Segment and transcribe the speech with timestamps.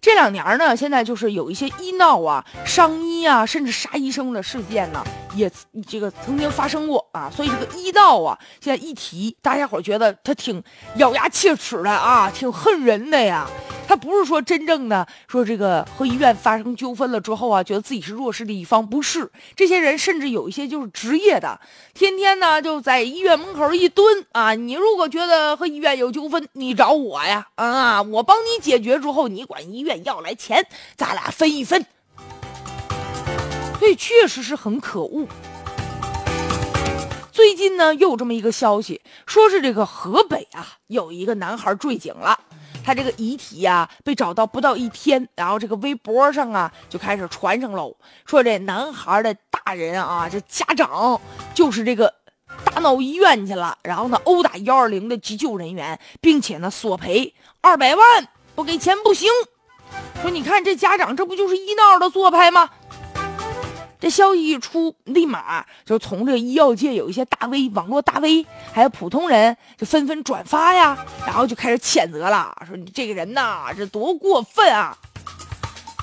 [0.00, 5.50] 这两年呢，现在就是有一些医闹啊、伤医啊，甚至杀医生的事件呢，也
[5.86, 7.30] 这个曾经发生过啊。
[7.30, 10.62] 所以这个医闹啊，现在一提，大家伙觉得他挺
[10.96, 13.46] 咬牙切齿的啊，挺恨人的呀。
[13.90, 19.28] 他不是说真正的说这个和医院发生纠纷了之后啊，觉得自己是弱势的一方，不是。
[19.56, 21.60] 这些人甚至有一些就是职业的，
[21.92, 24.54] 天天呢就在医院门口一蹲啊。
[24.54, 30.64] 你如果觉得和医院有纠纷，你找我呀，啊，我帮你解决之后，你管医院要来钱，
[30.96, 31.84] 咱俩分一分。
[33.80, 35.26] 所以确实是很可恶。
[37.32, 42.38] 最近呢，又有这么一个消息，说是这个河北啊，有一个男孩坠井了。
[42.90, 51.20] 他这个遗体呀被找到不到一天，然后这个微博上啊就开始传上了，说这男孩的大人啊，这家长
[51.54, 52.12] 就是这个
[52.64, 59.30] 大闹医院去了，然后呢殴打幺二零的急救人员，并且呢索赔二百万，不给钱不行。
[60.20, 62.68] 说你看这家长，这不就是医闹的做派吗？
[64.00, 74.96] 这消息一出，立马就从这个医药界有一些大 V、网络大 V，还有普通人就纷纷转发呀，然后就开始谴责了，说你这个人呐，这多过分啊！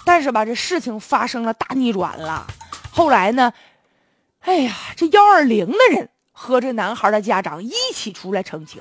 [0.05, 2.45] 但是吧，这事情发生了大逆转了。
[2.91, 3.51] 后来呢，
[4.41, 8.79] 哎呀，这幺二零的人和这男孩的家长一起出来澄清，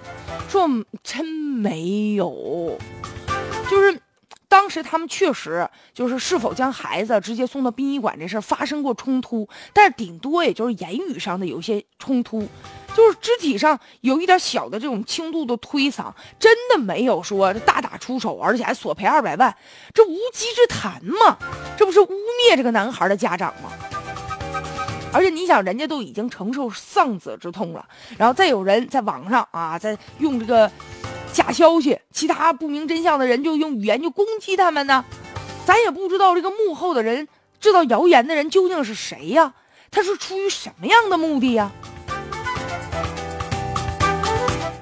[0.50, 0.68] 说
[1.02, 2.78] 真没有，
[3.70, 3.98] 就是。
[4.48, 12.46] 当时他们确实就是是否将孩子直接送到殡仪馆这事儿发生过冲突，但是顶多也就是言语上的有些冲突，
[12.94, 19.56] 就是肢体上有一点小的这种轻度的推搡，真的没有说大打出手，而且还索赔二百万，
[19.92, 21.36] 这无稽之谈嘛？
[21.76, 23.70] 这不是污蔑这个男孩的家长吗？
[25.16, 27.84] 而且你想，人家都已经承受丧子之痛了，
[28.18, 30.70] 然后再有人在网上啊，在用这个。
[31.32, 35.04] 假消息，其他不明真相的人就用语言就攻击他们呢，
[35.66, 37.28] 咱也不知道这个幕后的人
[37.60, 39.52] 制造谣言的人究竟是谁呀？
[39.90, 41.70] 他是出于什么样的目的呀？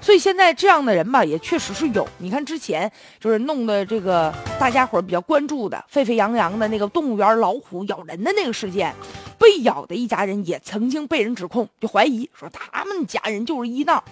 [0.05, 2.07] 所以现在这样的人吧，也确实是有。
[2.19, 8.95] 你看之前就是弄的这个大家伙比较关注的沸沸扬扬的那个动物园老虎咬人的那个事件，
[9.39, 14.05] 被咬的一家人也曾经被人指控，就怀疑说他们家人就是医闹。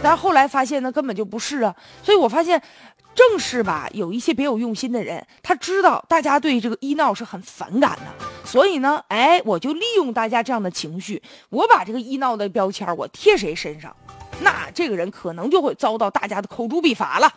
[0.00, 1.74] 但是后来发现呢，根本就不是啊，
[2.04, 2.62] 所以我发现，
[3.16, 13.94] 正是吧，有一些别有用心的人，他知道大家对这个医闹是很反感的，所以呢，哎，我就利用大家这样的情绪，我把这个医闹的标签我贴谁身上，
[14.40, 17.32] 那这个人可能就会遭到大家的口诛笔伐了。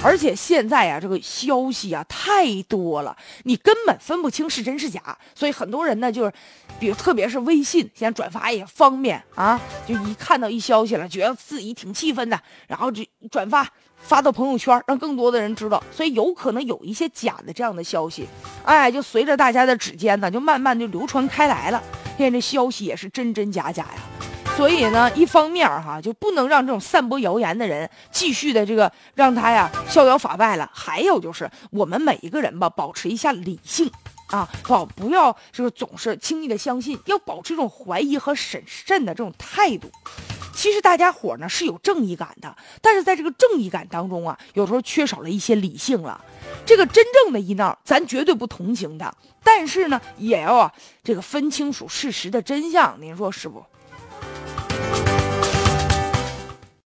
[0.00, 5.00] 而且现在啊，这个消息啊太多了，你根本分不清是真是假，
[5.34, 6.32] 所以很多人呢就是，
[6.78, 18.24] 比如特别是微信，现在转发也方便啊，就一看到一消息了，觉得自己挺气愤的，然后就转发发到朋友圈，让更多的人知道，所以有可能有一些假的这样的消息，
[18.64, 21.82] 哎，就随着大家的指尖呢，就慢慢就流传开来了，
[22.16, 24.17] 现在这消息也是真真假假呀。
[24.58, 30.68] 所以呢，一方面哈就不能让这种散播谣言的人继续的这个让他呀逍遥法外了。
[30.74, 33.88] 还有就是我们每一个人吧，保持一下理性
[34.30, 39.88] 啊，保不要就是总是轻易的相信，要保持这种怀疑和审慎的这种态度。
[40.52, 46.20] 其实大家伙呢是有正义感的，但是在这个正义感当中啊，有时候缺少了一些理性了。
[46.66, 49.14] 这个真正的医闹，咱绝对不同情的，
[49.44, 50.72] 但是呢，也要啊
[51.04, 53.00] 这个分清楚事实的真相。
[53.00, 53.64] 您说是不？